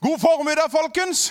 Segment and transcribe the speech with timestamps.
[0.00, 1.26] God formiddag, folkens!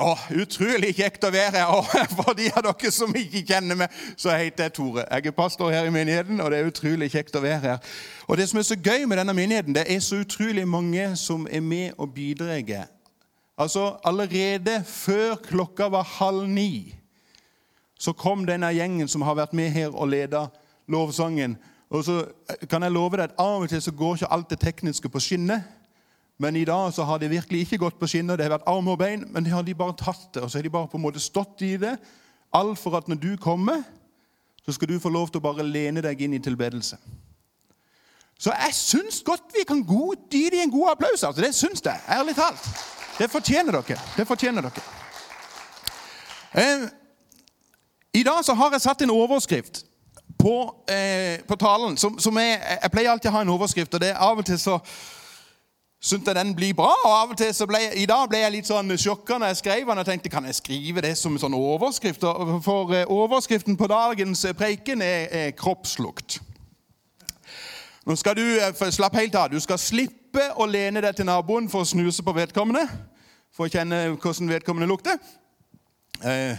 [0.00, 1.72] Å, utrolig kjekt å være her.
[1.76, 5.02] Og for de av dere som ikke kjenner meg, så heter jeg Tore.
[5.04, 7.90] Jeg er pastor her i menigheten, og det er utrolig kjekt å være her.
[8.24, 11.44] Og Det som er så gøy med denne menigheten, det er så utrolig mange som
[11.44, 12.88] er med og bidrar.
[13.60, 16.94] Altså, Allerede før klokka var halv ni,
[18.00, 20.46] så kom denne gjengen som har vært med her og leda
[20.88, 21.58] lovsangen.
[21.92, 22.22] Og så
[22.70, 25.20] kan jeg love deg at Av og til så går ikke alt det tekniske på
[25.20, 25.60] skinner.
[26.40, 28.36] Men i dag så har det virkelig ikke gått på skinner.
[28.36, 30.40] Det har vært arm og bein, men det har de bare tatt det.
[30.42, 31.98] Og så har de bare på en måte stått i det.
[32.56, 33.82] Alt for at når du kommer,
[34.64, 36.96] så skal du få lov til å bare lene deg inn i tilbedelse.
[38.40, 41.22] Så jeg syns godt vi kan gi dem en god applaus.
[41.22, 41.42] altså.
[41.42, 42.00] Det syns jeg.
[42.08, 42.70] Ærlig talt.
[43.18, 44.00] Det fortjener dere.
[44.16, 44.88] Det fortjener dere.
[46.56, 46.88] Eh,
[48.14, 49.84] I dag så har jeg satt en overskrift
[50.40, 50.56] på,
[50.88, 51.96] eh, på talen.
[51.96, 54.46] Som, som jeg, jeg pleier alltid å ha en overskrift, og det er av og
[54.48, 54.80] til så
[56.00, 56.90] syntes jeg den blir bra.
[57.04, 59.60] og av og til så ble, I dag ble jeg litt sånn sjokka når jeg
[59.60, 60.00] skrev den.
[60.00, 62.24] Jeg tenkte kan jeg skrive det som en sånn overskrift?
[62.64, 66.40] For eh, overskriften på dagens preken er, er kroppslukt.
[68.08, 69.52] Nå skal du eh, slapp helt av.
[69.52, 72.86] Du skal slippe å lene deg til naboen for å snuse på vedkommende.
[73.52, 75.20] For å kjenne hvordan vedkommende lukter.
[76.24, 76.56] Eh,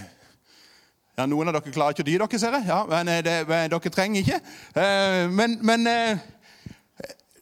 [1.17, 2.67] ja, Noen av dere klarer ikke å dy dere, ser jeg.
[2.69, 4.39] Ja, men det, Dere trenger ikke.
[4.77, 6.21] Eh, men, men eh,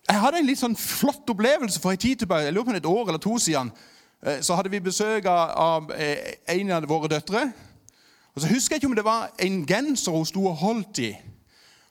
[0.09, 2.89] jeg hadde en litt sånn flott opplevelse for en tid tilbake, jeg lurer på et
[2.89, 3.69] år eller to siden.
[4.25, 7.43] Eh, så hadde vi besøk av eh, en av våre døtre.
[8.33, 11.13] Og Så husker jeg ikke om det var en genser hun sto og holdt i.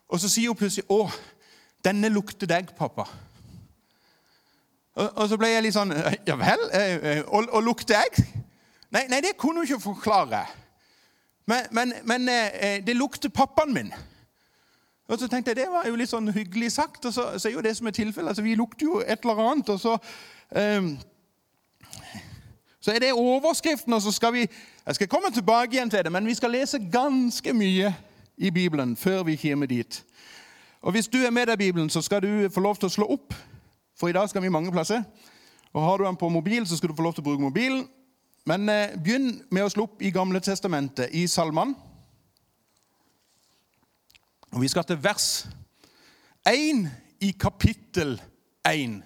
[0.09, 1.11] Og så sier hun plutselig 'Å,
[1.85, 3.07] denne lukter deg, pappa'.
[4.95, 5.95] Og, og så ble jeg litt sånn
[6.27, 6.65] 'Ja vel?
[6.73, 8.27] Eh, og, og lukter jeg?'
[8.91, 10.47] Nei, nei, det kunne hun ikke forklare.
[11.47, 12.27] Men, men, men
[12.87, 13.93] det lukter pappaen min.
[15.09, 17.05] Og så tenkte jeg, Det var jo litt sånn hyggelig sagt.
[17.05, 18.29] og så, så er jo det som er tilfellet.
[18.29, 19.69] Altså, vi lukter jo et eller annet.
[19.69, 19.99] og så...
[20.57, 20.99] Um,
[22.81, 24.47] så er det overskriften, og så skal vi
[24.87, 27.95] Jeg skal komme tilbake igjen til det, men vi skal lese ganske mye
[28.39, 30.05] i Bibelen før vi kommer dit.
[30.81, 33.07] Og Hvis du er med deg Bibelen, så skal du få lov til å slå
[33.13, 33.35] opp,
[33.99, 35.03] for i dag skal vi mange plasser.
[35.73, 37.89] Og Har du den på mobil, så skal du få lov til å bruke mobilen.
[38.47, 41.75] Men eh, begynn med å slå opp i Gamle testamentet, i Salmene.
[44.59, 45.47] Og Vi skal til vers
[46.51, 46.91] 1
[47.23, 48.17] i kapittel
[48.67, 49.03] 1.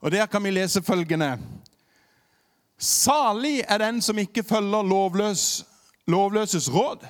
[0.00, 1.38] Og Der kan vi lese følgende
[2.78, 5.66] Salig er den som ikke følger lovløs,
[6.06, 7.06] lovløses råd,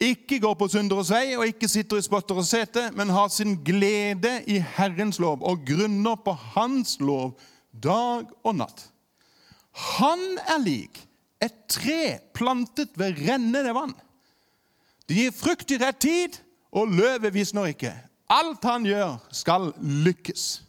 [0.00, 4.42] ikke går på synderes vei og ikke sitter i spotteres sete, men har sin glede
[4.46, 7.38] i Herrens lov og grunner på Hans lov
[7.82, 8.88] dag og natt.
[9.98, 11.06] Han er lik
[11.42, 13.94] et tre plantet ved rennende vann.
[15.06, 16.42] Det gir frukt i rett tid,
[16.76, 17.94] og løvet visner ikke.
[18.30, 20.62] Alt han gjør, skal lykkes.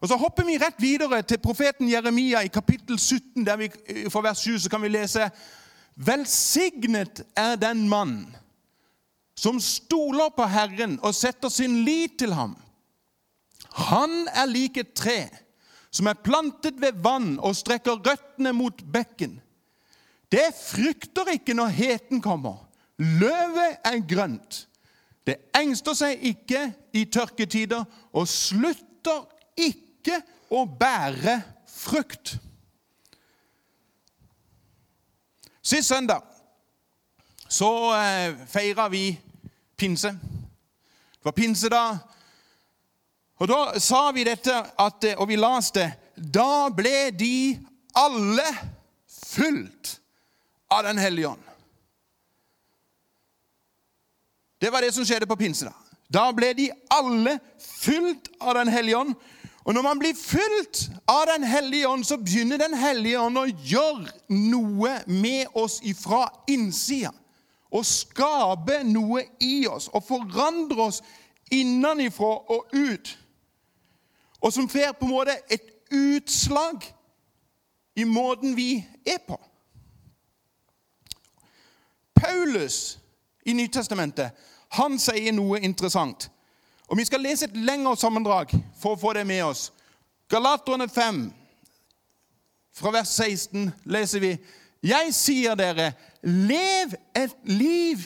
[0.00, 3.70] Og Så hopper vi rett videre til profeten Jeremia i kapittel 17, der vi
[4.08, 5.30] for vers 7 så kan vi lese
[5.96, 8.36] Velsignet er den mann
[9.36, 12.56] som stoler på Herren og setter sin lit til ham.
[13.90, 15.28] Han er lik et tre
[15.90, 19.40] som er plantet ved vann og strekker røttene mot bekken.
[20.32, 22.62] Det frykter ikke når heten kommer.
[22.96, 24.66] Løvet er grønt.
[25.30, 26.64] Det engster seg ikke
[26.98, 30.16] i tørketider og slutter ikke
[30.50, 31.36] å bære
[31.70, 32.34] frukt.
[35.62, 36.24] Sist søndag
[37.50, 39.12] så eh, feira vi
[39.78, 40.10] pinse.
[40.10, 41.84] Det var pinse da.
[43.40, 47.56] Og da sa vi dette, at, og vi leste Da ble de
[47.96, 48.46] alle
[49.30, 49.96] fulgt
[50.70, 51.49] av Den hellige ånd.
[54.60, 55.74] Det var det som skjedde på pinsedag.
[56.12, 59.14] Da ble de alle fylt av Den hellige ånd.
[59.64, 63.46] Og når man blir fylt av Den hellige ånd, så begynner Den hellige ånd å
[63.46, 67.12] gjøre noe med oss ifra innsida.
[67.70, 71.02] Og skape noe i oss og forandre oss
[71.50, 73.18] innenifra og ut.
[74.40, 76.84] Og som får på en måte et utslag
[77.96, 79.38] i måten vi er på.
[82.14, 82.99] Paulus
[83.50, 84.46] i Nytestamentet
[84.78, 86.28] han sier noe interessant.
[86.90, 89.70] Og Vi skal lese et lengre sammendrag for å få det med oss.
[90.30, 91.20] Galaterne 5,
[92.74, 94.36] fra vers 16, leser vi
[94.82, 95.92] Jeg sier dere,
[96.22, 98.04] lev et liv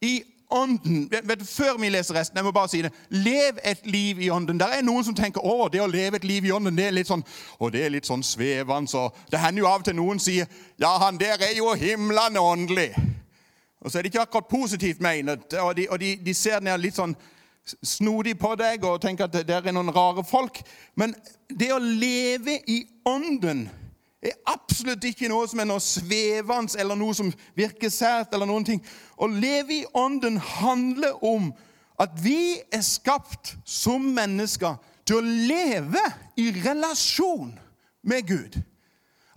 [0.00, 1.10] i ånden.
[1.10, 2.92] Vet Før vi leser resten, jeg må bare si det.
[3.10, 4.60] Lev et liv i ånden.
[4.60, 6.96] Der er noen som tenker å, det å leve et liv i ånden det er
[6.96, 7.24] litt sånn
[7.58, 8.90] og det er litt sånn svevende.
[8.90, 10.48] Så det hender jo av og til noen sier
[10.78, 12.92] ja, han der er jo himlende åndelig.
[13.80, 15.52] Og så er det ikke akkurat positivt menet.
[15.62, 17.14] Og de, og de, de ser ned litt sånn
[17.84, 20.60] snodig på deg og tenker at dere er noen rare folk.
[20.96, 21.14] Men
[21.50, 23.66] det å leve i ånden
[24.24, 28.34] er absolutt ikke noe som er noe svevende eller noe som virker sært.
[28.34, 28.82] eller noen ting.
[29.16, 31.52] Å leve i ånden handler om
[31.98, 36.02] at vi er skapt som mennesker til å leve
[36.36, 37.54] i relasjon
[38.02, 38.58] med Gud.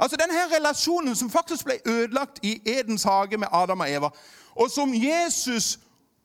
[0.02, 4.10] Altså denne relasjonen som faktisk ble ødelagt i Edens hage med Adam og Eva,
[4.56, 5.80] og som Jesus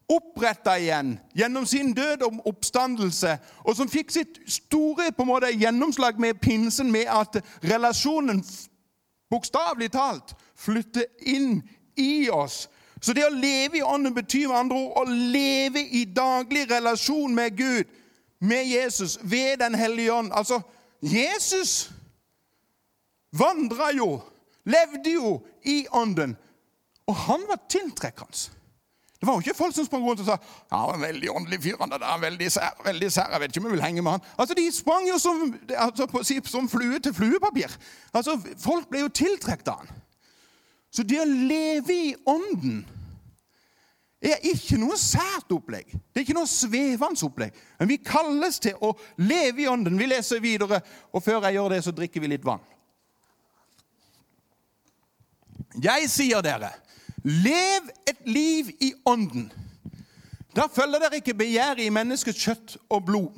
[0.09, 5.53] oppretta igjen gjennom sin død og oppstandelse, og som fikk sitt store på en måte,
[5.53, 8.45] gjennomslag med pinsen, med at relasjonen
[9.31, 11.61] bokstavelig talt flytter inn
[11.97, 12.69] i oss.
[13.03, 17.35] Så det å leve i ånden betyr med andre ord å leve i daglig relasjon
[17.35, 17.85] med Gud,
[18.41, 20.33] med Jesus, ved Den hellige ånd.
[20.33, 20.61] Altså,
[21.03, 21.91] Jesus
[23.39, 24.21] vandra jo,
[24.67, 26.37] levde jo i ånden,
[27.07, 28.57] og han var tiltrekkende.
[29.17, 31.77] Det var jo ikke folk som sprang rundt og sa ja, en veldig åndelig fyr.
[31.81, 34.27] han er veldig sær, veldig sær, Jeg vet ikke om jeg vil henge med han.
[34.39, 37.73] Altså, De sprang jo som, altså, som flue til fluepapir.
[38.13, 39.89] Altså, Folk ble jo tiltrukket av han.
[40.93, 42.85] Så det å leve i ånden
[44.21, 45.91] er ikke noe sært opplegg.
[45.93, 47.57] Det er ikke noe svevende opplegg.
[47.81, 49.99] Men vi kalles til å leve i ånden.
[49.99, 50.81] Vi leser videre,
[51.13, 52.65] og før jeg gjør det, så drikker vi litt vann.
[55.83, 56.73] Jeg sier dere
[57.27, 59.49] Lev et liv i ånden.
[60.55, 63.33] Da følger dere ikke begjæret i menneskets kjøtt og blod.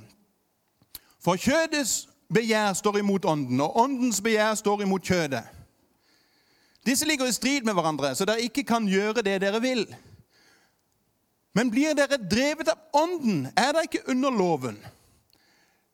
[1.24, 5.40] For kjødets begjær står imot ånden, og åndens begjær står imot kjødet.
[6.86, 9.86] Disse ligger i strid med hverandre, så dere ikke kan gjøre det dere vil.
[11.56, 14.78] Men blir dere drevet av ånden, er dere ikke under loven.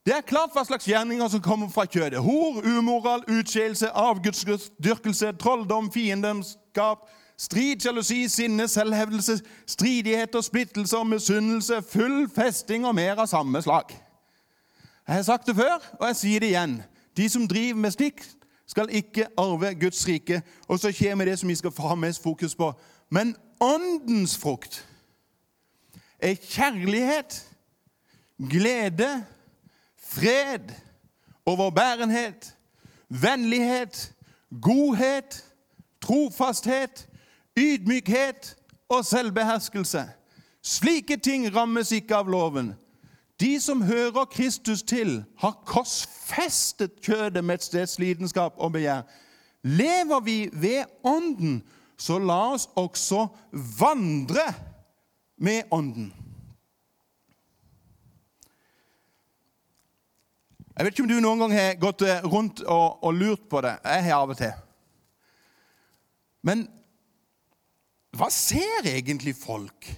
[0.04, 2.20] Det er klart hva slags gjerninger som kommer fra kjødet.
[2.20, 12.86] Hor, umoral, utskeielse, avgudsdyrkelse, trolldom, fiendemskap, Strid, sjalusi, sinne, selvhevdelse, stridigheter, splittelser, misunnelse, full festing
[12.86, 13.90] og mer av samme slag.
[15.08, 16.76] Jeg har sagt det før, og jeg sier det igjen.
[17.16, 18.28] De som driver med slikt,
[18.66, 20.40] skal ikke arve Guds rike.
[20.68, 22.70] Og så kommer det som vi skal ha mest fokus på.
[23.10, 24.86] Men åndens frukt
[26.18, 27.42] er kjærlighet,
[28.38, 29.24] glede,
[30.14, 30.74] fred,
[31.46, 32.56] overbærenhet,
[33.08, 34.14] vennlighet,
[34.62, 35.44] godhet,
[36.02, 37.08] trofasthet,
[37.58, 38.56] ydmykhet
[38.88, 40.04] og selvbeherskelse.
[40.62, 42.74] Slike ting rammes ikke av loven.
[43.40, 49.02] De som hører Kristus til, har korsfestet kjødet med et steds lidenskap og begjær.
[49.64, 51.62] Lever vi ved Ånden,
[51.98, 54.46] så la oss også vandre
[55.38, 56.12] med Ånden.
[60.74, 63.76] Jeg vet ikke om du noen gang har gått rundt og, og lurt på det.
[63.86, 64.54] Jeg har av og til.
[66.44, 66.66] Men
[68.14, 69.88] hva ser egentlig folk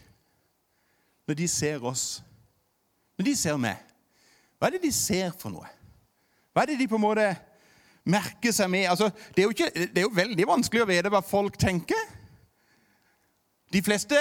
[1.27, 2.21] når de ser oss?
[3.17, 3.81] Når de ser meg?
[4.57, 5.69] Hva er det de ser for noe?
[6.53, 7.27] Hva er det de på en måte
[8.09, 8.87] merker seg med?
[8.93, 12.16] Altså, det, er ikke, det, er jo veldig vanskelig å vite hva folk tenker.
[13.73, 14.17] De fleste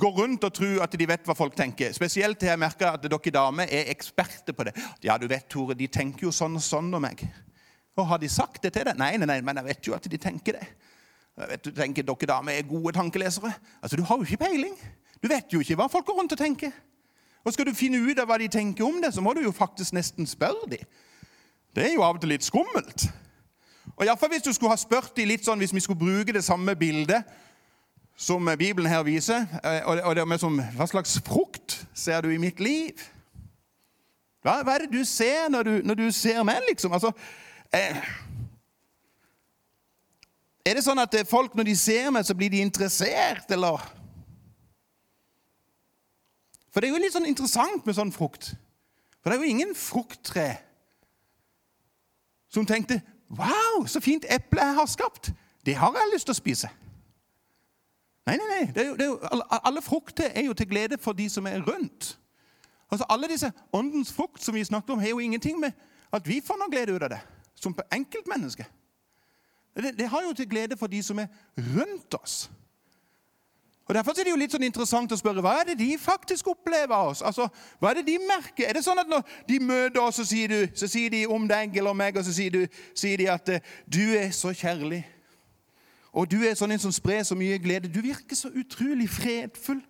[0.00, 1.92] går rundt og tror at de vet hva folk tenker.
[1.92, 4.72] Spesielt har jeg merka at dere damer er eksperter på det.
[5.04, 7.26] Ja, du vet, Tore, de tenker jo sånn og sånn om meg.
[7.96, 8.96] Og har de sagt det til deg?
[9.00, 10.68] Nei, nei, nei, men jeg vet jo at de tenker det.
[11.36, 13.52] Jeg vet, du tenker Dere damer er gode tankelesere.
[13.82, 14.76] Altså, Du har jo ikke peiling.
[15.22, 16.72] Du vet jo ikke hva folk går rundt og tenker.
[17.44, 19.52] Og Skal du finne ut av hva de tenker om det, så må du jo
[19.52, 20.88] faktisk nesten spørre dem.
[21.76, 23.10] Det er jo av og til litt skummelt.
[23.96, 26.32] Og i fall Hvis du skulle ha spurt dem litt sånn, hvis vi skulle bruke
[26.32, 27.24] det samme bildet
[28.16, 32.40] som Bibelen her viser, eh, og det med som, Hva slags frukt ser du i
[32.40, 32.96] mitt liv?
[34.42, 36.92] Hva, hva er det du ser når du, når du ser meg, liksom?
[36.92, 37.12] Altså,
[37.74, 37.98] eh,
[40.66, 43.82] er det sånn at folk, når de ser meg, så blir de interessert, eller?
[46.72, 48.54] For det er jo litt sånn interessant med sånn frukt.
[49.20, 50.56] For det er jo ingen frukttre
[52.48, 55.32] som tenkte 'Wow, så fint eple jeg har skapt.
[55.66, 56.85] Det har jeg lyst til å spise.'
[58.26, 58.72] Nei, nei, nei.
[58.74, 61.46] Det er jo, det er jo, alle frukter er jo til glede for de som
[61.46, 62.18] er rundt.
[62.90, 65.72] Altså Alle disse åndens frukt som vi snakket om, har jo ingenting med
[66.12, 67.20] at vi får noe glede ut av det
[67.54, 68.66] som enkeltmenneske.
[69.76, 72.50] Det, det har jo til glede for de som er rundt oss.
[73.86, 76.48] Og Derfor er det jo litt sånn interessant å spørre hva er det de faktisk
[76.50, 77.22] opplever av oss.
[77.22, 77.46] Altså,
[77.78, 78.66] Hva er det de merker?
[78.66, 81.46] Er det sånn at når de møter oss, så sier, du, så sier de om
[81.46, 85.04] deg eller meg, og så sier, du, sier de at eh, du er så kjærlig.
[86.16, 87.90] Og du er sånn en som sprer så mye glede.
[87.92, 89.82] Du virker så utrolig fredfull.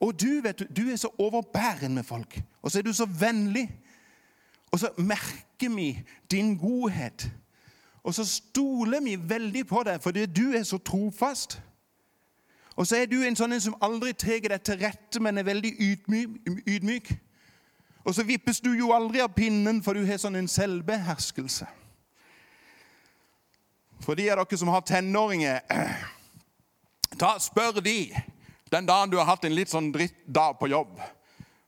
[0.00, 2.40] Og du vet du, du er så overbærende med folk.
[2.62, 3.68] Og så er du så vennlig.
[4.72, 5.92] Og så merker vi
[6.30, 7.30] din godhet.
[8.02, 11.60] Og så stoler vi veldig på deg fordi du er så trofast.
[12.76, 15.72] Og så er du en sånn som aldri tar deg til rette, men er veldig
[16.66, 17.10] ydmyk.
[18.08, 21.66] Og så vippes du jo aldri av pinnen, for du har sånn en selvbeherskelse.
[24.00, 25.60] For de av dere som har tenåringer,
[27.20, 27.98] ta spør de
[28.70, 31.00] den dagen du har hatt en litt sånn drittdag på jobb.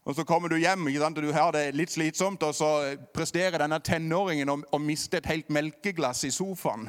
[0.03, 3.79] Og Så kommer du hjem og du har det litt slitsomt, og så presterer denne
[3.79, 6.89] tenåringen å, å miste et helt melkeglass i sofaen.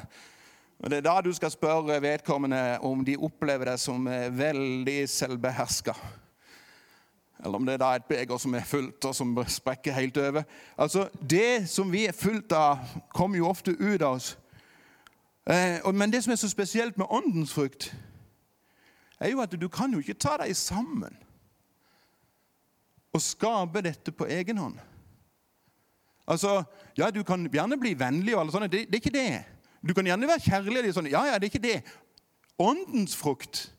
[0.84, 5.10] Og Det er da du skal spørre vedkommende om de opplever deg som eh, veldig
[5.10, 5.94] selvbeherska.
[7.44, 10.44] Eller om det er da et beger som er fullt, og som sprekker helt over.
[10.78, 12.80] Altså, Det som vi er fullt av,
[13.14, 14.38] kommer jo ofte ut av oss.
[15.50, 17.96] Eh, men det som er så spesielt med åndens frukt,
[19.20, 21.16] er jo at du kan jo ikke ta deg sammen
[23.14, 24.80] og skape dette på egen hånd.
[26.28, 26.64] Altså,
[26.98, 29.46] Ja, du kan gjerne bli vennlig, og alle sånne, det, det er ikke det.
[29.88, 30.88] Du kan gjerne være kjærlig.
[30.88, 31.10] og Sånn.
[31.10, 31.80] Ja, ja, det er ikke det.
[32.62, 33.74] Åndens frukt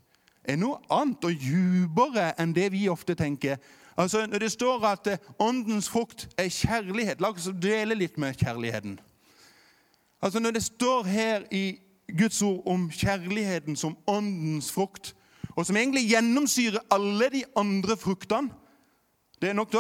[0.45, 3.57] er noe annet og dypere enn det vi ofte tenker.
[3.97, 8.35] Altså, Når det står at eh, åndens frukt er kjærlighet La oss dele litt med
[8.35, 8.99] kjærligheten.
[10.25, 11.79] Altså, Når det står her i
[12.19, 15.15] Guds ord om kjærligheten som åndens frukt,
[15.51, 18.51] og som egentlig gjennomsyrer alle de andre fruktene
[19.43, 19.73] det er nok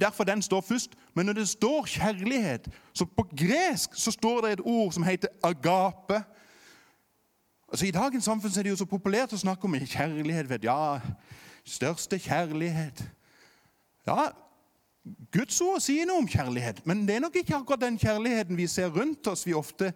[0.00, 0.90] derfor den står først.
[1.14, 5.28] Men når det står kjærlighet, så på gresk så står det et ord som heter
[5.42, 6.22] agape.
[7.68, 10.48] Altså I dagens samfunn er det jo så populært å snakke om kjærlighet.
[10.48, 11.00] Vet, ja,
[11.64, 13.04] største kjærlighet.
[14.06, 14.30] Ja,
[15.30, 18.66] Guds ord sier noe om kjærlighet, men det er nok ikke akkurat den kjærligheten vi
[18.66, 19.92] ser rundt oss, vi ofte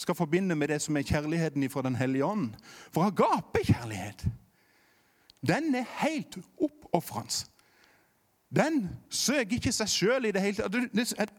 [0.00, 2.54] skal forbinde med det som er kjærligheten fra Den hellige ånd.
[2.92, 4.24] For agape-kjærlighet,
[5.46, 7.46] den er helt oppofrende.
[8.56, 11.36] Den søker ikke seg sjøl i det hele tatt.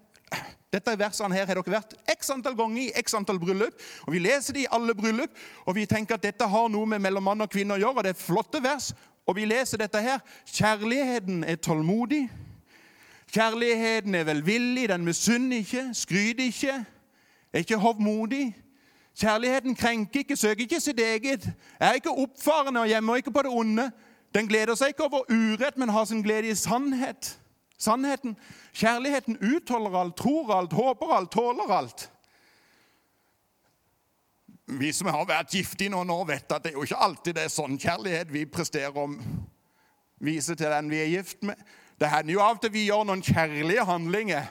[0.72, 3.76] Dette versene her har dere vært x antall ganger i x antall bryllup.
[4.08, 5.34] og Vi leser det i alle bryllup,
[5.66, 7.98] og vi tenker at dette har noe med mellom mann og kvinne å gjøre.
[7.98, 8.94] og Det er flotte vers.
[9.32, 10.20] Og vi leser dette her.
[10.52, 12.26] Kjærligheten er tålmodig.
[13.32, 16.74] Kjærligheten er velvillig, den misunner ikke, skryter ikke,
[17.54, 18.56] er ikke hovmodig.
[19.16, 21.48] Kjærligheten krenker ikke, søker ikke sitt eget,
[21.80, 23.92] er ikke oppfarende og gjemmer ikke på det onde.
[24.36, 27.38] Den gleder seg ikke over urett, men har sin glede i sannhet.
[27.80, 28.36] Sannheten.
[28.76, 32.10] Kjærligheten utholder alt, tror alt, håper alt, tåler alt.
[34.80, 37.36] Vi som har vært gift i noen år, vet at det er jo ikke alltid
[37.36, 39.08] det er sånn kjærlighet vi presterer å
[40.24, 41.60] vise til den vi er gift med.
[42.00, 44.48] Det hender jo av og til vi gjør noen kjærlige handlinger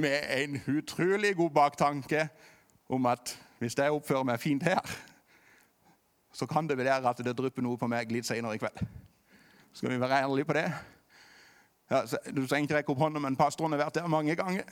[0.00, 2.24] med en utrolig god baktanke
[2.88, 4.80] om at hvis jeg oppfører meg fint her,
[6.34, 8.80] så kan det være at det drypper noe på meg litt senere i kveld.
[9.74, 10.66] Skal vi være ærlige på det?
[11.92, 12.00] Ja,
[12.32, 14.64] du trenger ikke rekke opp hånda, men pastoren har vært der mange ganger.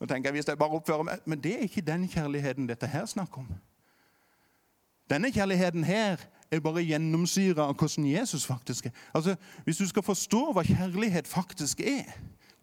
[0.00, 2.86] Nå tenker jeg hvis jeg bare oppfører meg, Men det er ikke den kjærligheten dette
[2.86, 3.48] her snakker om.
[5.10, 6.16] Denne kjærligheten her
[6.50, 8.90] er bare gjennomsyra av hvordan Jesus faktisk er.
[9.14, 12.12] Altså, Hvis du skal forstå hva kjærlighet faktisk er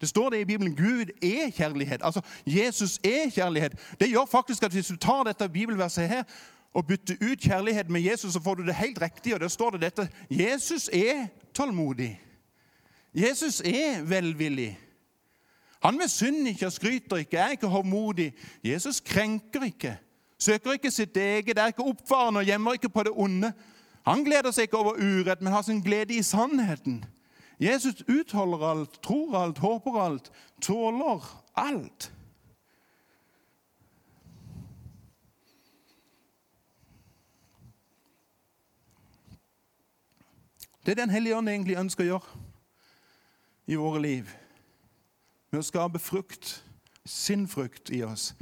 [0.00, 0.76] Det står det i Bibelen.
[0.76, 2.00] Gud er kjærlighet.
[2.04, 3.72] Altså, Jesus er kjærlighet.
[4.00, 6.22] Det gjør faktisk at hvis du tar dette bibelverset her
[6.74, 9.34] og bytter ut kjærlighet med Jesus, så får du det helt riktig.
[9.34, 10.08] Og der står det dette.
[10.30, 12.20] Jesus er tålmodig.
[13.14, 14.78] Jesus er velvillig.
[15.84, 18.32] Han misunner ikke og skryter ikke, er ikke hovmodig.
[18.64, 19.98] Jesus krenker ikke,
[20.38, 23.52] søker ikke sitt eget, er ikke oppfarende og gjemmer ikke på det onde.
[24.06, 27.04] Han gleder seg ikke over urett, men har sin glede i sannheten.
[27.60, 32.12] Jesus utholder alt, tror alt, håper alt, tåler alt.
[40.86, 42.42] Det er Den hellige ånd egentlig ønsker å gjøre
[43.66, 44.28] i våre liv,
[45.54, 46.56] med å skape frukt,
[47.06, 48.32] sin frukt i oss,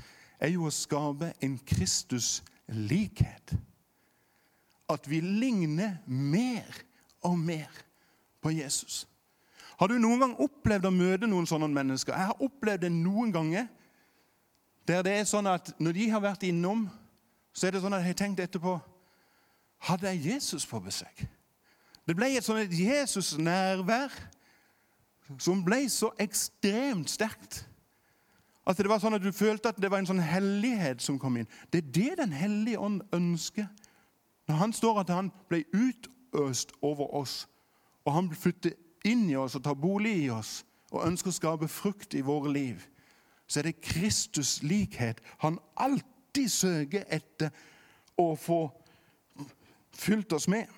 [0.40, 3.52] er jo å skape en Kristus-likhet.
[4.88, 6.78] At vi ligner mer
[7.20, 7.68] og mer
[8.40, 9.04] på Jesus.
[9.76, 12.16] Har du noen gang opplevd å møte noen sånne mennesker?
[12.16, 13.68] Jeg har opplevd det noen ganger.
[14.88, 16.88] Der det er sånn at Når de har vært innom,
[17.52, 18.80] så er det sånn at jeg har tenkt etterpå
[19.82, 21.24] Hadde jeg Jesus på besøk?
[22.06, 24.14] Det ble et sånt Jesus-nærvær
[25.38, 27.62] som ble så ekstremt sterkt
[28.62, 31.40] at det var sånn at du følte at det var en sånn hellighet som kom
[31.40, 31.48] inn.
[31.70, 33.66] Det er det Den hellige ånd ønsker.
[34.46, 37.48] Når han står at han ble utøst over oss,
[38.04, 40.62] og han flytter inn i oss og tar bolig i oss
[40.92, 42.82] og ønsker å skape frukt i våre liv,
[43.46, 47.50] så er det Kristus likhet han alltid søker etter
[48.20, 48.66] å få
[49.92, 50.68] fylt oss med.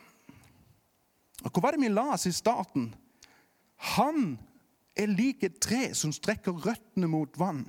[1.44, 2.88] Og Hva var det vi la oss i starten?
[3.84, 4.38] Han
[4.96, 7.66] er lik et tre som strekker røttene mot vann.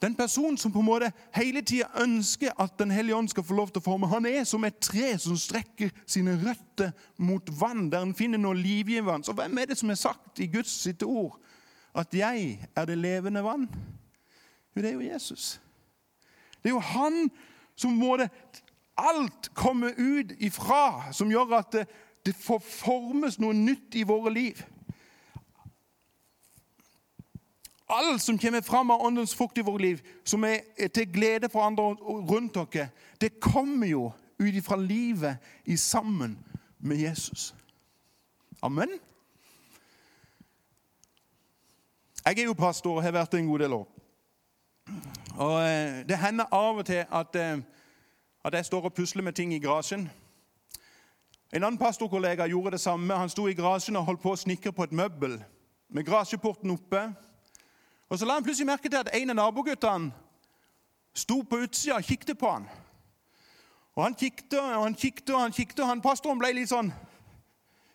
[0.00, 3.54] Den personen som på en måte hele tida ønsker at Den hellige ånd skal få
[3.54, 7.90] lov til å forme, han er som et tre som strekker sine røtter mot vann,
[7.92, 9.26] der han finner noe livgivende.
[9.26, 11.36] Så hvem er det som er sagt i Guds sitt ord
[11.94, 13.68] at 'jeg er det levende vann'?
[14.76, 15.60] Jo, det er jo Jesus.
[16.62, 17.30] Det er jo han
[17.76, 18.30] som måtte
[18.96, 21.88] alt kommer ut ifra, som gjør at
[22.26, 24.62] det, formes noe nytt i våre liv.
[27.90, 30.60] Alt som kommer fram av åndens frukt i vårt liv, som er
[30.94, 31.82] til glede for andre
[32.30, 36.38] rundt dere, det kommer jo ut ifra livet i sammen
[36.78, 37.54] med Jesus.
[38.62, 38.88] Amen.
[42.24, 43.86] Jeg er jo pastor og har vært det en god del år.
[45.40, 47.62] Og eh, Det hender av og til at, eh,
[48.44, 50.10] at jeg står og pusler med ting i garasjen.
[51.52, 53.14] En annen pastorkollega gjorde det samme.
[53.14, 55.40] Han sto i garasjen og holdt på å snikre på et møbel
[55.90, 57.00] med garasjeporten oppe.
[58.08, 60.12] Og Så la han plutselig merke til at en av naboguttene
[61.14, 62.68] sto på utsida og kikket på han.
[63.98, 66.92] Og Han kikket og han kikket og han kikket, og han pastoren ble litt sånn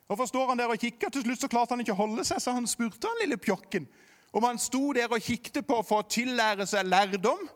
[0.06, 1.10] Hvorfor står han der og kikker?
[1.10, 3.88] Til slutt så klarte han ikke å holde seg, så han spurte han lille pjokken
[4.36, 7.48] om han sto der og kikket på for å tillære seg lærdom.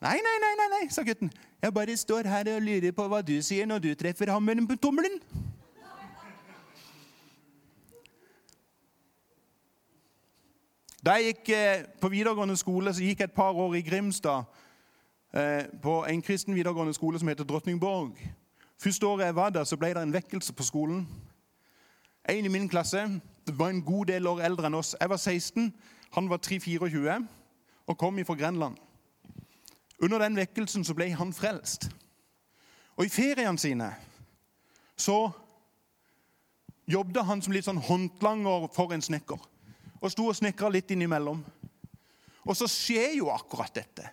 [0.00, 1.30] Nei, nei, nei, nei, nei, sa gutten.
[1.62, 4.76] Jeg bare står her og lurer på hva du sier når du treffer hammeren på
[4.78, 5.18] tommelen.
[11.02, 14.46] Da jeg gikk eh, på videregående skole, så gikk jeg et par år i Grimstad.
[15.34, 18.14] Eh, på en kristen videregående skole som heter Drottningborg.
[18.78, 21.08] Første året jeg var der, så ble det en vekkelse på skolen.
[22.28, 23.02] En i min klasse
[23.46, 24.94] var en god del år eldre enn oss.
[25.00, 25.72] Jeg var 16,
[26.14, 27.24] han var 3-24
[27.86, 28.76] og kom fra Grenland.
[30.02, 31.88] Under den vekkelsen så ble han frelst.
[32.98, 33.92] Og i feriene sine
[34.98, 35.28] så
[36.90, 39.42] jobbet han som litt sånn håndlanger for en snekker
[39.98, 41.40] og sto og snekra litt innimellom.
[42.46, 44.06] Og så skjer jo akkurat dette.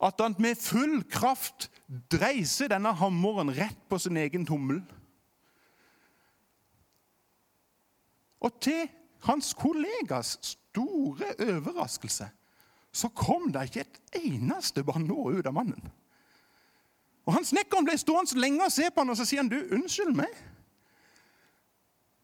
[0.00, 1.68] At han med full kraft
[2.12, 4.80] dreiser denne hammeren rett på sin egen tommel.
[8.40, 8.86] Og til
[9.26, 12.30] hans kollegas store overraskelse
[12.92, 15.90] så kom det ikke et eneste banneord ut av mannen.
[17.26, 19.60] Og han Snekkeren ble stående lenge og se på han, og så sier han, du,
[19.70, 20.32] 'Unnskyld meg,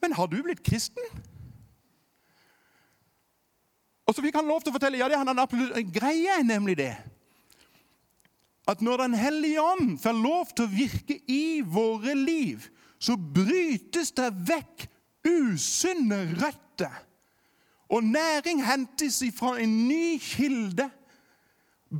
[0.02, 1.12] men har du blitt kristen?'
[4.06, 6.76] Og så fikk han lov til å fortelle ja, det han absolutt, greia er nemlig
[6.78, 6.94] det
[8.66, 12.66] at når Den hellige ånd får lov til å virke i våre liv,
[12.98, 14.86] så brytes det vekk
[15.26, 17.05] usunne røtter.
[17.88, 20.90] Og næring hentes ifra en ny kilde.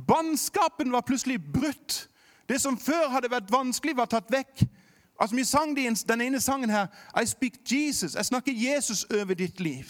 [0.07, 2.09] Bannskapen var plutselig brutt.
[2.49, 4.63] Det som før hadde vært vanskelig, var tatt vekk.
[5.19, 6.87] Altså, Vi sang den ene sangen her,
[7.21, 8.15] I speak Jesus.
[8.15, 9.85] Jeg snakker Jesus over ditt liv.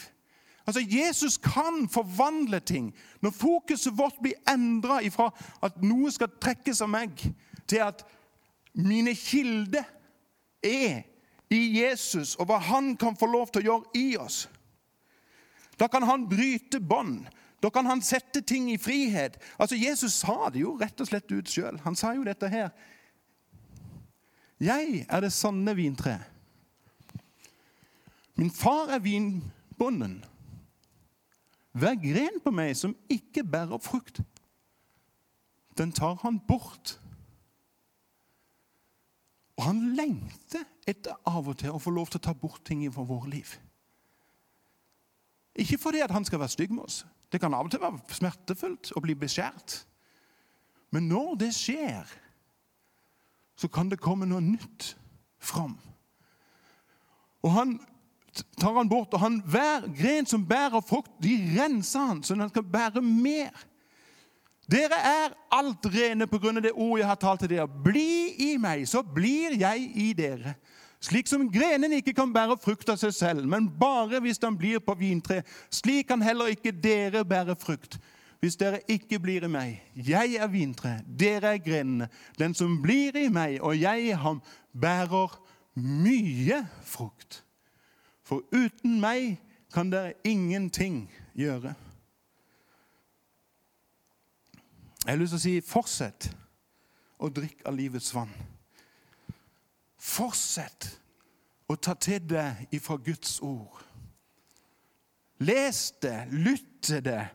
[0.68, 2.94] Altså, Jesus kan forvandle ting.
[3.22, 5.30] Når fokuset vårt blir endra ifra
[5.64, 7.34] at noe skal trekkes av meg,
[7.68, 8.04] til at
[8.74, 9.84] mine kilder
[10.64, 11.02] er
[11.50, 14.50] i Jesus, og hva han kan få lov til å gjøre i oss.
[15.78, 17.28] Da kan han bryte bånd.
[17.62, 19.38] Da kan han sette ting i frihet.
[19.58, 21.80] Altså, Jesus sa det jo rett og slett ut sjøl.
[21.86, 22.70] Han sa jo dette her.
[24.62, 26.18] Jeg er det sanne vintre.
[28.38, 30.20] Min far er vinbonden.
[31.78, 34.22] Hver gren på meg som ikke bærer frukt,
[35.78, 36.96] den tar han bort.
[39.58, 42.86] Og han lengter etter av og til å få lov til å ta bort ting
[42.94, 43.58] fra våre liv.
[45.58, 47.02] Ikke fordi at han skal være stygg med oss.
[47.32, 49.82] Det kan av og til være smertefullt å bli beskjært.
[50.94, 52.08] Men når det skjer,
[53.58, 54.94] så kan det komme noe nytt
[55.42, 55.76] fram.
[57.44, 57.78] Og han
[58.60, 59.14] tar han bort.
[59.14, 63.66] Og han, hver gren som bærer frukt, de renser han, så han kan bære mer.
[64.68, 67.68] Dere er alt rene på grunn av det ordet jeg har talt til dere.
[67.68, 70.58] Bli i meg, så blir jeg i dere.
[71.00, 74.82] Slik som grenen ikke kan bære frukt av seg selv, men bare hvis den blir
[74.82, 75.44] på vintre.
[75.70, 78.00] Slik kan heller ikke dere bære frukt
[78.40, 79.80] hvis dere ikke blir i meg.
[79.96, 82.10] Jeg er vintre, dere er grenene.
[82.38, 84.42] Den som blir i meg og jeg i ham,
[84.74, 85.34] bærer
[85.78, 87.44] mye frukt.
[88.22, 89.40] For uten meg
[89.74, 91.08] kan dere ingenting
[91.38, 91.74] gjøre.
[95.06, 96.30] Jeg har lyst til å si fortsett
[97.18, 98.34] å drikke av livets vann.
[100.08, 100.90] Fortsett
[101.68, 103.84] å ta til deg ifra Guds ord.
[105.44, 107.26] Les det, lytt til det.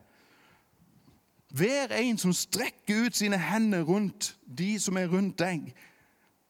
[1.53, 5.69] Vær en som strekker ut sine hender rundt de som er rundt deg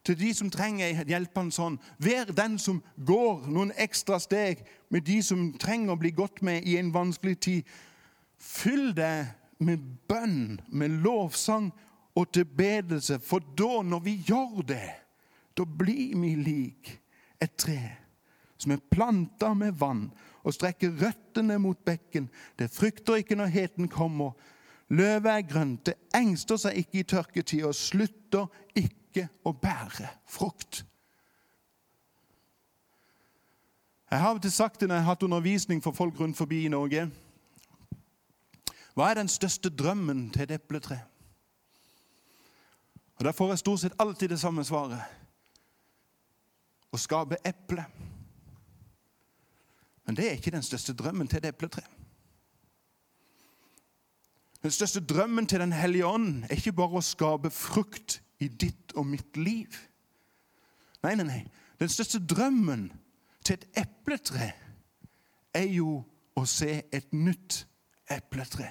[0.03, 1.77] til de som trenger hjelpende hånd.
[1.99, 6.67] Vær den som går noen ekstra steg med de som trenger å bli godt med
[6.67, 7.69] i en vanskelig tid.
[8.39, 9.31] Fyll deg
[9.63, 11.71] med bønn, med lovsang
[12.15, 13.19] og tilbedelse.
[13.23, 14.89] For da, når vi gjør det,
[15.57, 16.93] da blir vi lik
[17.41, 17.81] et tre
[18.63, 20.07] som er planta med vann
[20.43, 22.29] og strekker røttene mot bekken.
[22.59, 24.33] Det frykter ikke når heten kommer.
[24.93, 30.83] Løvet er grønt, det engster seg ikke i tørketid og slutter ikke å bære frukt.
[34.11, 36.71] Jeg har alltid sagt det når jeg har hatt undervisning for folk rundt forbi i
[36.71, 37.07] Norge.
[38.93, 40.99] Hva er den største drømmen til et epletre?
[43.17, 45.01] Og Da får jeg stort sett alltid det samme svaret.
[46.93, 47.85] Å skape eple.
[50.05, 51.83] Men det er ikke den største drømmen til et epletre.
[54.63, 58.93] Den største drømmen til Den hellige ånd er ikke bare å skape frukt i ditt
[58.95, 59.75] og mitt liv.
[61.03, 61.41] Nei, nei, nei.
[61.79, 62.87] Den største drømmen
[63.43, 64.53] til et epletre
[65.53, 66.03] er jo
[66.39, 67.65] å se et nytt
[68.11, 68.69] epletre.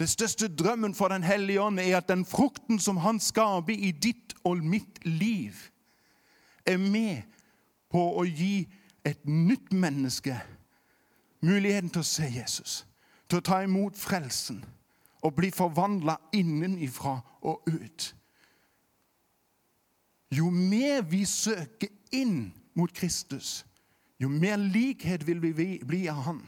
[0.00, 3.92] Den største drømmen for Den hellige ånd er at den frukten som han skaper i
[3.92, 5.54] ditt og mitt liv,
[6.66, 7.22] er med
[7.90, 8.68] på å gi
[9.04, 10.36] et nytt menneske
[11.40, 12.84] muligheten til å se Jesus,
[13.28, 14.60] til å ta imot frelsen
[15.24, 18.10] og bli forvandla innenifra og ut.
[20.30, 23.64] Jo mer vi søker inn mot Kristus,
[24.20, 26.42] jo mer likhet vil vi bli av Han.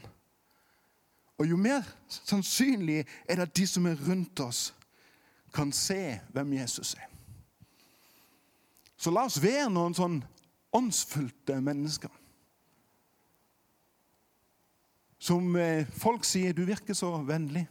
[1.41, 4.73] Og jo mer sannsynlig er det at de som er rundt oss,
[5.53, 7.12] kan se hvem Jesus er.
[9.03, 10.21] Så la oss være noen sånn
[10.71, 12.11] åndsfylte mennesker.
[15.19, 17.67] Som eh, folk sier 'du virker så vennlig'.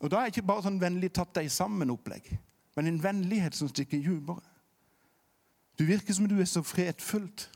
[0.00, 2.38] Og Da er ikke bare sånn vennlig tatt deg sammen-opplegg,
[2.76, 4.42] men en vennlighet som stikker dypere.
[5.78, 7.50] Du virker som du er så fredfullt.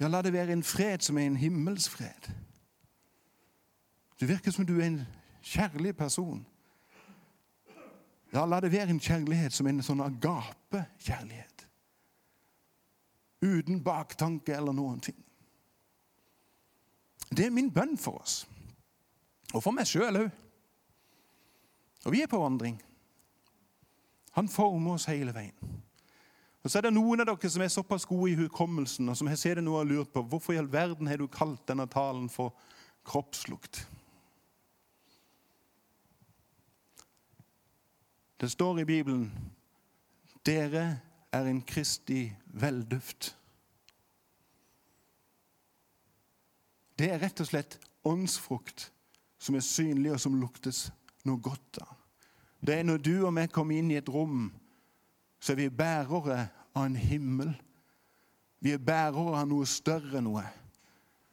[0.00, 2.32] Ja, la det være en fred som er en himmelsfred.
[4.20, 5.06] Du virker som du er en
[5.42, 6.46] kjærlig person.
[8.36, 11.62] Ja, la det være en kjærlighet som en sånn agape-kjærlighet.
[13.40, 15.16] Uten baktanke eller noen ting.
[17.30, 18.42] Det er min bønn for oss.
[19.54, 20.28] Og for meg sjøl òg.
[22.04, 22.76] Og vi er på vandring.
[24.36, 25.56] Han former oss hele veien.
[26.60, 29.30] Og så er det noen av dere som er såpass gode i hukommelsen, og som
[29.30, 31.86] har sett det nå og lurt på hvorfor i all verden har du kalt denne
[31.88, 32.52] talen for
[33.06, 33.86] kroppslukt.
[38.40, 39.30] Det står i Bibelen
[40.46, 41.00] dere
[41.32, 43.32] er en Kristi velduft.
[46.98, 48.90] Det er rett og slett åndsfrukt
[49.38, 50.86] som er synlig, og som luktes
[51.26, 51.96] noe godt av.
[52.60, 54.48] Det er når du og vi kommer inn i et rom
[55.40, 57.52] så er vi bærere av en himmel.
[58.60, 60.44] Vi er bærere av noe større enn noe.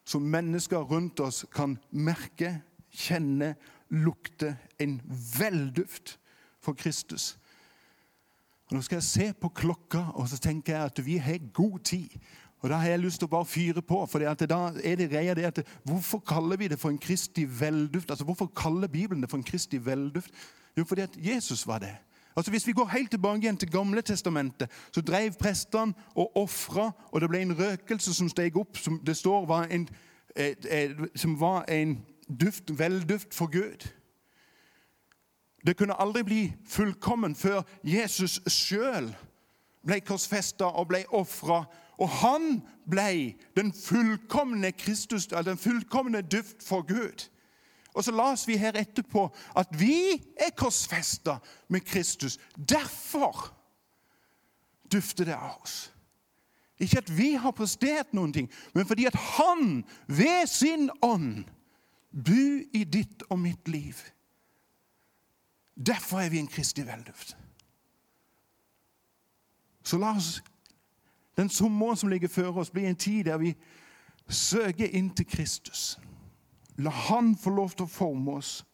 [0.05, 2.59] Som mennesker rundt oss kan merke,
[2.93, 3.55] kjenne,
[3.89, 4.99] lukte en
[5.39, 6.17] velduft
[6.63, 7.37] for Kristus.
[8.67, 11.79] Og Nå skal jeg se på klokka og så tenker jeg at vi har god
[11.79, 12.09] tid.
[12.63, 14.05] Og Da har jeg lyst til å bare fyre på.
[14.05, 18.09] for da er det greia det at Hvorfor kaller vi det for en kristig velduft?
[18.09, 20.31] Altså Hvorfor kaller Bibelen det for en kristig velduft?
[20.77, 21.95] Jo, fordi at Jesus var det.
[22.35, 26.91] Altså Hvis vi går helt tilbake igjen til Gamle testamentet, så drev prestene og ofra,
[27.11, 29.89] og det ble en røkelse som steg opp, som det står var en,
[31.15, 32.05] som var en
[32.39, 33.87] duft, velduft for Gud.
[35.65, 39.13] Det kunne aldri bli fullkommen før Jesus sjøl
[39.87, 41.63] ble korsfesta og ble ofra.
[42.01, 42.57] Og han
[42.89, 47.29] ble den fullkomne Kristus, den fullkomne duft for Gud.
[47.93, 51.37] Og så las vi her etterpå at vi er korsfesta
[51.69, 52.39] med Kristus.
[52.57, 53.53] Derfor
[54.91, 55.91] dufter det av oss.
[56.81, 61.45] Ikke at vi har prestert noen ting, men fordi at Han ved sin ånd
[62.11, 63.95] bor i ditt og mitt liv.
[65.75, 67.37] Derfor er vi en kristig velduft.
[69.83, 70.43] Så la oss
[71.37, 73.55] den sommeren som ligger før oss, bli en tid der vi
[74.29, 75.99] søker inn til Kristus.
[76.77, 78.65] La Han få lov til å forme oss.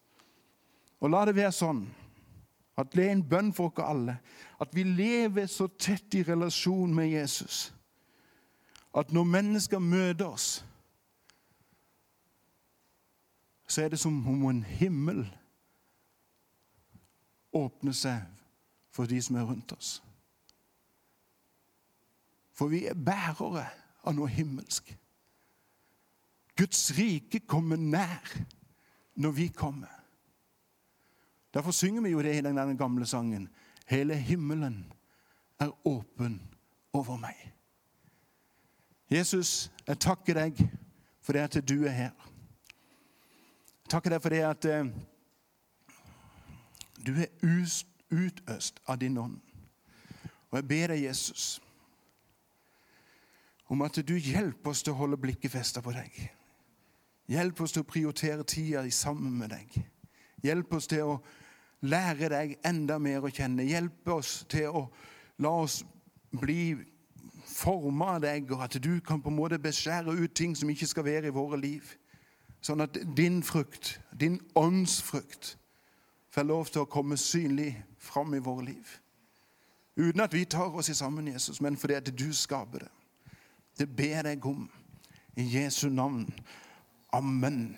[0.99, 1.85] Og la det være sånn
[2.79, 4.19] at det er en bønn for oss alle
[4.59, 7.69] at vi lever så tett i relasjon med Jesus
[8.95, 10.65] at når mennesker møter oss,
[13.69, 15.27] så er det som om en himmel
[17.53, 18.25] åpner seg
[18.93, 19.99] for de som er rundt oss.
[22.53, 23.65] For vi er bærere
[24.03, 24.89] av noe himmelsk.
[26.59, 28.33] Guds rike kommer nær
[29.15, 29.93] når vi kommer.
[31.53, 33.49] Derfor synger vi jo det i den gamle sangen.
[33.87, 34.83] Hele himmelen
[35.59, 36.41] er åpen
[36.93, 37.37] over meg.
[39.09, 40.59] Jesus, jeg takker deg
[41.21, 42.27] for det at du er her.
[43.85, 44.91] Jeg takker deg for det at eh,
[47.05, 47.29] du er
[48.09, 49.39] utøst av din ånd.
[50.49, 51.61] Og jeg ber deg, Jesus,
[53.69, 56.15] om at du hjelper oss til å holde blikket festa på deg.
[57.29, 59.75] Hjelp oss til å prioritere tida sammen med deg.
[60.41, 61.19] Hjelp oss til å
[61.85, 63.67] lære deg enda mer å kjenne.
[63.69, 64.87] Hjelp oss til å
[65.37, 65.83] la oss
[66.33, 66.73] bli
[67.45, 70.89] forma av deg, og at du kan på en måte beskjære ut ting som ikke
[70.89, 71.93] skal være i våre liv.
[72.65, 75.58] Sånn at din frukt, din åndsfrukt,
[76.39, 78.91] får lov til å komme synlig fram i våre liv.
[79.99, 82.91] Uten at vi tar oss i sammen, Jesus, men fordi at du skaper det.
[83.79, 84.69] Det ber jeg om
[85.35, 86.29] i Jesu navn.
[87.11, 87.75] Amen.